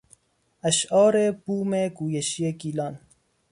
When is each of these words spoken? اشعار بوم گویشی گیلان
اشعار 0.63 1.31
بوم 1.31 1.87
گویشی 1.89 2.51
گیلان 2.53 2.99